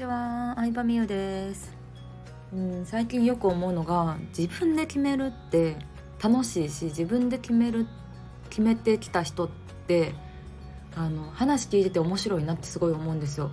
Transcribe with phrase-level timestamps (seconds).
[0.00, 1.76] ちは、相葉美優です。
[2.54, 5.76] うん最近よく思うのが自分で決めるって
[6.20, 7.86] 楽しいし自分で決める
[8.48, 9.48] 決めてきた人っ
[9.86, 10.14] て
[10.96, 13.50] あの話聞いてて面白いなってすごい思うんですよ。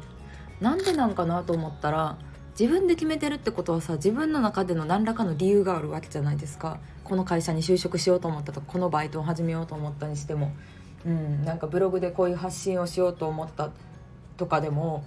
[0.62, 2.18] なんでなんかなと思ったら
[2.58, 6.80] 自分で決めてるってことはさ自分の中での何らかの理由があるわけじゃないですか。
[7.04, 10.54] この会社に就職しようと思ったとかこのバイトを始めようと思ったにしても。
[11.06, 13.70] うんなんかブログでこういう発信をしようと思った
[14.38, 15.04] とかでも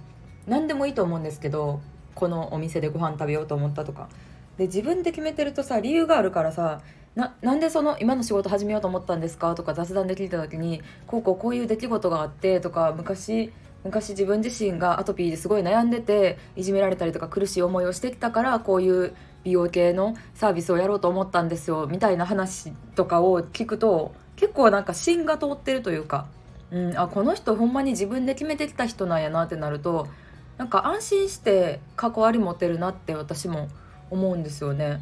[0.47, 1.81] 何でもいいと思うんですけど
[2.15, 4.09] このお店でご飯食べようと思ったとか。
[4.57, 6.81] で自分で決めてるとさ理由があるからさ
[7.15, 9.55] ななんでその今の仕事始めようと思ったんですか？
[9.55, 13.51] とか雑談で聞いた時にこうこうこういう出来事があってとか昔
[13.83, 26.27] 昔自分自身がアトピーですごい悩んでていじめられたりとか苦しい思いをしてきたからこういう美容系のサービスをやろうと思ったんですよみたいな話とかを聞くと結構なんか芯が通ってるというか、
[26.69, 30.07] うん、あこの人ほんまに自分で決めてきた人なんやなってなると
[30.57, 33.67] なんか安心して関わり持てるなって私も
[34.09, 35.01] 思うんですよね。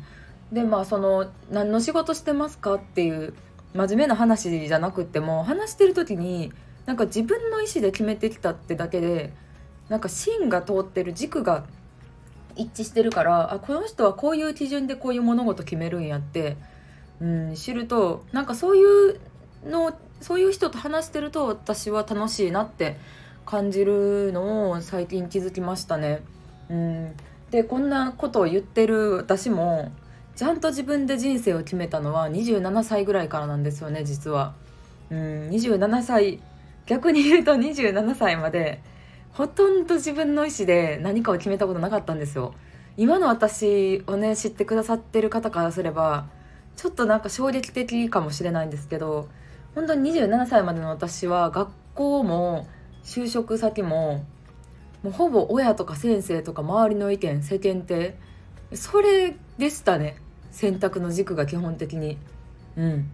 [0.52, 3.34] でまあその何の仕事してますかっていう
[3.74, 6.52] 真面目な話じゃなくても話してる時に
[6.86, 9.32] なんか自分の意思で決めてきたってだけで
[9.90, 11.66] なんか芯が通ってる軸が
[12.56, 16.58] 一致してるからあこの人はこういう基準でこういう物事決めるんやって、
[17.22, 19.20] うん、知るとなんかそういう
[19.66, 22.98] のそういう人と話してると私は楽しいなって
[23.50, 26.22] 感じるのを最近気づきましたね。
[26.70, 27.16] うん、
[27.50, 29.92] でこんなことを言ってる私も
[30.36, 34.54] ちゃんと自分で人生を決めたのは27歳ぐらいからなんですよね実は。
[35.10, 36.40] うん、27歳
[36.86, 38.84] 逆に言うと27歳まで
[39.34, 42.54] ほとんど自分の意思で何かを決めたことなかったんですよ。
[42.98, 46.28] 今の私をね知ってくださってる方からすれば
[46.76, 49.28] ちょっとなんか衝撃的かもしれないんですけど
[49.74, 52.68] 本当に27歳までの私は学校も
[53.10, 54.24] 就職先も
[55.02, 58.14] もうほぼ親とか先生とか周りの意見世間体。
[58.76, 60.18] それでしたね。
[60.52, 62.20] 選択の軸が基本的に。
[62.78, 63.10] うん。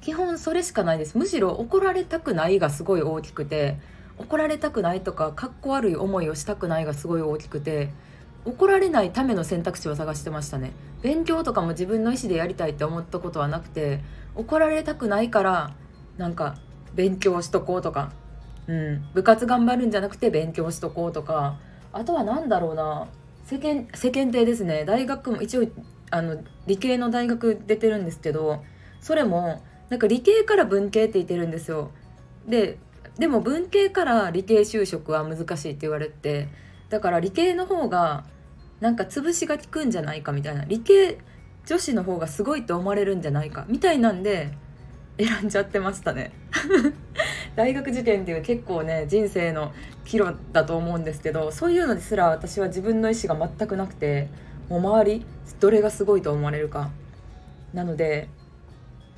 [0.00, 1.18] 基本それしかないです。
[1.18, 3.76] むしろ怒られたくないがすごい大きくて
[4.16, 7.90] 怒られたくないとかかっこ悪い思いをしたくないがすごい大きくて
[8.46, 10.72] 怒られないための選択肢を探してましたね。
[11.02, 14.00] 勉強とかも自分の意思でやりたいって思ったことはなくて
[14.36, 15.74] 怒られたくないから
[16.16, 16.56] なんか
[16.94, 18.12] 勉強しとこうとか
[18.68, 21.58] うん、部活頑張るんじゃなくて勉強しとこうとか。
[21.92, 23.06] あとは何だろうな。
[23.44, 24.84] 世間世間体ですね。
[24.84, 25.66] 大学も一応
[26.10, 28.62] あの理系の大学出てるんですけど
[29.00, 31.90] それもなんか理系から文系って言ってるんですよ。
[32.46, 32.78] で
[33.18, 36.48] でも文系から理系就職は難しいって言われて
[36.88, 38.24] だから理系の方が
[38.80, 40.64] なんか潰しが効くんじゃないかみたいな。
[40.64, 41.18] 理系
[41.66, 43.66] 女子の方がすごいと思われるんじゃないか。
[43.68, 44.52] みたいなんで
[45.18, 46.32] 選んじゃってましたね。
[47.54, 49.72] 大学受験っていう結構ね人生の
[50.04, 54.28] 岐路だと思うんですけどそういうのですら私は自分の意思が全くなくて
[54.68, 55.26] もう周り
[55.60, 56.90] どれがすごいと思われるか。
[57.74, 58.28] なので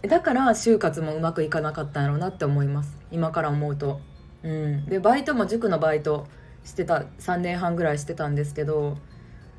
[0.02, 2.98] だから就活もうまくいかなかったんやろうなって思います。
[3.10, 4.00] 今から思うと。
[4.42, 4.86] うん。
[4.86, 6.26] でバイトも塾のバイト
[6.64, 8.98] してた3年半ぐらいしてたんですけど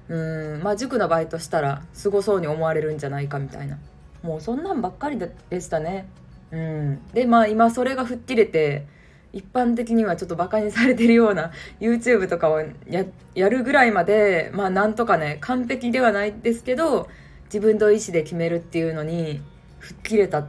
[0.10, 0.62] うん。
[0.62, 3.80] まあ塾のバイトしたらすごそうに思われるんじゃないかみたいな。
[4.22, 6.08] もうそんなんばっかりでしたね。
[6.56, 8.88] うん、でまあ今それが吹っ切れて
[9.34, 11.52] 一般的にはちょっとバカにされてるような
[11.82, 17.10] YouTube とかをややるぐらいまでまあなんとかね完璧ではないですけど
[17.46, 19.42] 自分の意思で決めるっていうのに
[19.80, 20.48] 吹っ切れた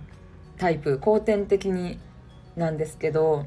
[0.58, 1.98] タイプ後天的に
[2.54, 3.44] なんですけど、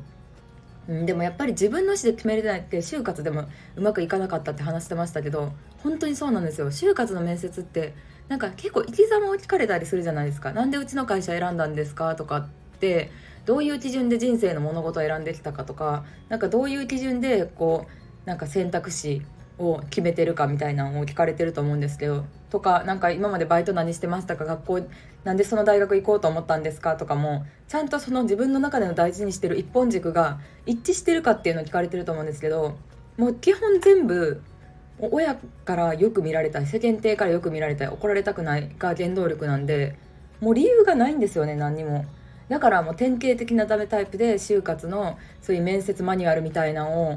[0.90, 3.46] うん、でもやっぱり自分の意思で決めれないって就活でも
[3.78, 6.68] うまくいかなかったって話してましたけど本当にそうなんですよ。
[6.68, 7.94] 就活の面接って
[8.30, 10.54] なんか結構生き様を聞かれたりするじゃないですか。
[10.54, 12.48] なんでうちの会社選んだんですかとかっ
[12.80, 13.12] て
[13.46, 17.88] どういう基準で人生の物事を選んできたかとかなんかどういう基準でこ
[18.26, 19.24] うなんか選択肢
[19.58, 24.46] を決めてるかみたいなのを聞かれてると思うんですけどとかなんか今までバイト何してましたか？
[24.46, 24.88] 学校
[25.24, 26.96] なんでその大学行こうと思ったんですか？
[26.96, 32.78] とかもちゃんとその自分の中での大事にしてる一本軸が一致してるかっていうのを聞かれてると思うんですけど
[33.18, 34.42] もう基本全部
[35.02, 39.96] 親からよく見られたい世間体からよく見られたい怒られたくないが原動力なんで
[40.42, 42.06] もう理由がないんですよね何にも。
[42.50, 47.14] だからもう典型的なダメタイプで就活のそういう面接マニュアルみたいなのを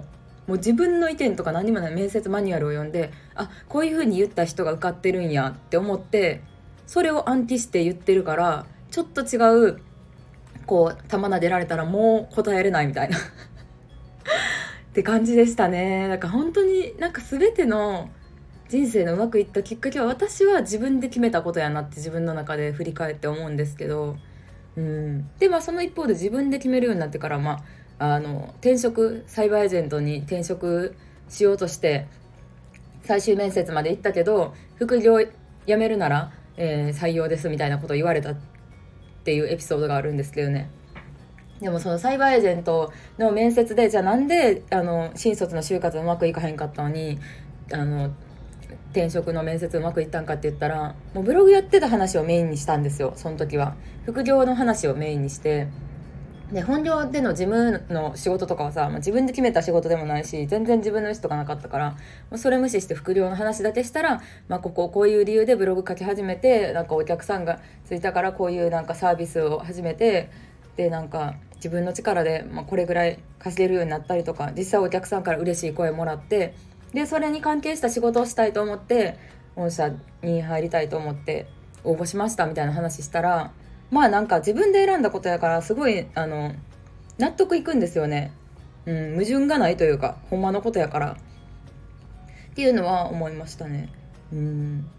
[0.46, 6.42] もう自分の意見とか何もない面接マニュアルを読んであこういう風に言った人が受かってるんやって思って
[6.86, 9.80] それを暗記して言ってるからちょっと違う
[10.66, 13.16] こう球投げられたらもう答えれないみたいな。
[14.92, 16.06] って感じでしたね。
[16.08, 18.10] だから本当になんか全ての
[18.68, 24.16] 人生のうまくいったきっかけは私は自分で決めたことやなって自分の中で振り返って思うんですけど。
[24.76, 25.30] うん。
[25.38, 27.62] でまあその一方で自分で決めるようになってからま
[27.98, 30.94] ああの転職サイバーエージェントに転職
[31.30, 32.06] しようとして
[33.04, 35.20] 最終面接まで行ったけど副業
[35.66, 38.36] 辞めるなら、えー、採用ですみたいなことを言われたっ
[39.24, 40.70] ていうエピソードがあるんですけどね。
[41.62, 47.20] でもそのサイバーエージェントの面接でじゃあなんであの新卒の就活うまくいかへんかったのに
[47.72, 48.10] あの
[48.90, 53.76] 転職の面接うまくいったんかって言ったらもうブログやってた話をメインにしたんですよその時は。
[54.04, 55.68] 副業の話をメインにして。
[56.52, 61.96] で本業での事務の仕事とかはさ、まあ、自分で決めた仕事でもないし全然自分の意思とかなかったから
[62.30, 70.28] まそれ無視して副業の話だけしたら、まあ、こここういう理由でブログ書き始めてなんかお客さんがついたからこういうなんかサービスを始めて
[70.76, 76.56] でなんか自分の力で、ま、これぐらい稼げるようになったりとか実際お客さんから嬉しい声もらって
[76.92, 79.16] でそれに関係した仕事をしたいと思って
[79.54, 79.92] 御社
[80.22, 81.46] に入りたいと思って
[81.84, 83.52] 応募しましたみたいな話したら
[83.92, 86.52] まあなんか自分で選んだことやからすごいあの
[87.18, 88.32] 納得いくんですよね。
[88.86, 91.12] うん、矛盾がないというかほんまのことやから
[92.50, 93.88] っていうのは思いましたね。
[94.32, 94.90] うん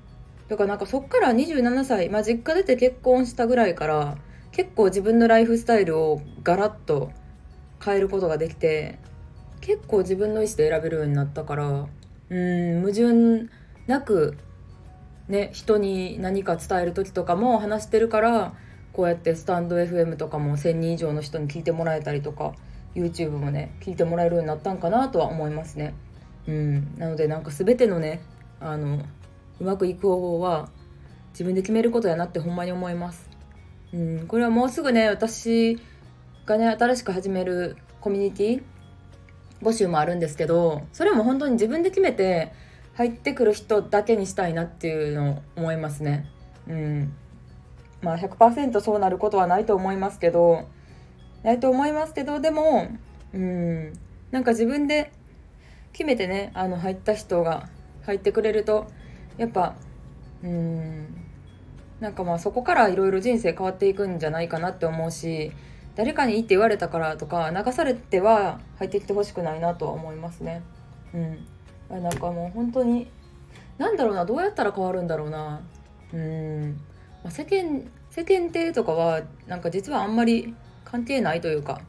[0.48, 4.18] だからなんかそっから27歳、まあ、実家出て結婚したぐらいから
[4.54, 7.12] 結構自分のライフスタイルをガラッと
[7.84, 9.00] 変えることができて
[9.62, 11.88] 結構自分の意思で選べるようになったから
[12.30, 13.50] うん矛盾
[13.88, 14.38] なく
[15.28, 18.54] ね人に何か伝える時とかも話してるから
[18.94, 22.54] こうやってスタンド FM とかも1,000人以上の人に聞いてもらえたりとか
[22.94, 25.96] YouTube もね聞いてもらえるようになったんかなとは思いますね。
[26.46, 28.22] うん、なのでなんか全てのね
[28.60, 29.04] あの
[29.60, 30.70] うまくいく方法は
[31.32, 33.33] 自分で決めることやなってほんまに思います。
[33.94, 35.80] うん、これはもうすぐね私
[36.46, 38.64] がね新しく始めるコミュニティ
[39.62, 42.52] 募集もあるんですけどそれも本当に自分で決めて
[42.96, 46.30] 入ってくる人だけにしたいなっていうのを思いますね。
[46.68, 47.14] うん。
[48.02, 50.68] まあ100%そうなることはないと思いますけど
[51.42, 52.90] ないと思いますけどでも
[53.34, 53.94] うん。
[54.32, 55.12] なんか自分で
[55.92, 57.70] 決めてねあの入った人が
[58.06, 58.88] 入ってくれると
[59.38, 59.76] やっぱ
[60.44, 61.23] うん。
[62.04, 65.54] なんかまあそこからいろいろ人生変わっていくんじゃないかなって思うし
[65.96, 70.64] 誰かにいいって言われたからとか流されては入ってきてほしくないなとは思いますね。
[71.14, 73.08] うん、なんかもう本当に
[73.78, 75.62] 何だろうなどうやったら変わるんだろうな。
[76.14, 76.82] うん
[77.24, 80.54] ま、世間世間体とかはなんか実はあんまり
[80.84, 81.80] 関係ないというか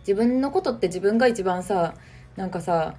[0.00, 1.92] 自分のことって自分が一番さ
[2.36, 2.94] なんかさ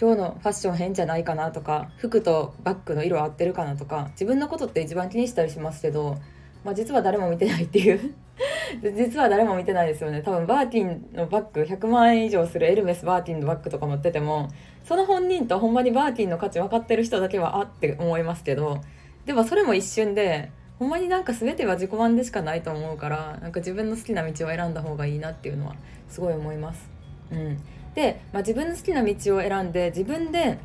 [0.00, 6.18] 今日のファッション変じゃないかなとか服とバッグの色合ってるかなとか自分のことって一番気にしたりしますけど、
[6.64, 8.14] まあ、実は誰も見てないっていう。
[8.82, 10.20] 実は誰も見てないですよね。
[10.20, 14.48] 多分バーティンのバッグ100万円以上するエルメスバーティンのバッグとか持ってても
[14.84, 18.80] その本人とほんまにバーティンの価値分かってる人だけはあって思いますけど
[19.24, 25.76] でもそれも一瞬でほんまになんか全ては自己満でしかないと思うからなんか自分の好きな道を選んだ方がいいなっていうのは
[26.08, 26.90] すごい思います。
[27.32, 27.58] うん、
[27.94, 30.58] で、まあ、自分の好きな道を選んで自分で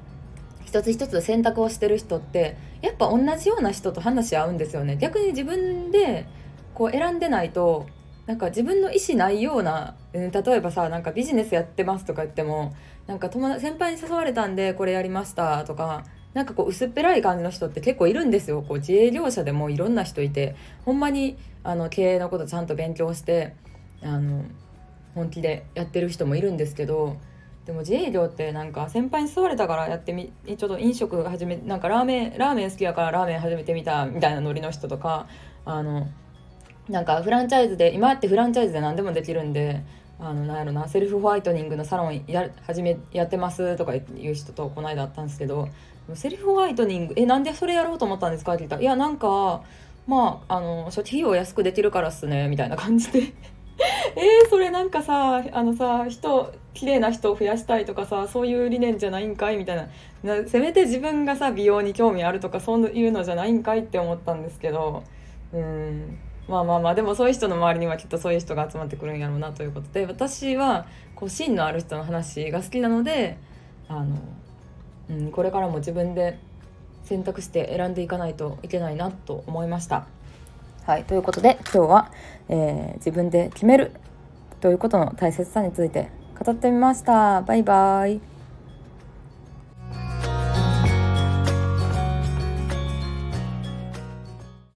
[0.66, 4.98] 一つ一つ選択をしてる人ってやっぱ同じような人と話し合うんですよね。
[4.98, 6.26] 逆に自分で
[6.74, 7.88] こう選んでないと
[8.26, 12.76] なんか自分の意思ないような、例えばさなんかビジネスやってますとか言っても
[13.08, 16.06] なんか友先輩に誘われたんでこれやりましたとか
[16.36, 18.62] なんかこう薄っぺらい感じの人って結構いるんですよ。
[18.62, 20.56] こう自営業者でもいろんな人いて
[20.86, 23.56] ほんまにあの経営のことちゃんと勉強して
[24.04, 24.46] あの
[25.16, 27.18] 本気でやってる人もいるんですけど
[27.70, 35.28] でも自営業ってなんか先輩に誘われたからやってみちょっと飲食始めなんかラーメンラーメン好きやからラーメン始めてみたみたいなノリの人とか
[35.66, 36.08] あの
[36.90, 39.84] なんかフランチャイズで今ってフランチャイズで何でもできるんで
[40.20, 45.70] あのなんやろなセルフホワイトニングのサロンや始めやってますとかいう人とこの間あったんですけど
[46.16, 48.54] セルフホワイトニングえなんでそれやろうと思ったんですか？
[48.54, 49.62] って言ったらいやなんか
[50.08, 53.32] まああの初期費用安くできるからっすねみたいな感じで。
[54.16, 59.75] えー、それなんかさあのさ人綺麗な人を増やしたいとかさそういう理念じゃないんかいみたい
[60.24, 60.48] な。
[60.48, 65.03] せめて自分がさ美容に興味あるとかそういうのじゃないんかいって思ったんですけど。
[65.51, 66.17] うん。
[66.48, 70.05] まあまあまあでもそういう人の周りにはきっとそういう人が集まってくるんやろうなということで。
[70.05, 73.38] 私はこう芯のある人の話が好きなので
[73.89, 74.15] あの
[75.09, 76.39] うん、これからも自分で
[77.03, 80.05] 選択して選んでいかないといけないなと思いました。
[80.86, 82.12] はい、ということで今日は、
[82.48, 83.91] えー、自分で決める
[84.62, 86.09] ということの大切さについて
[86.43, 87.41] 語ってみました。
[87.41, 88.38] バイバイ。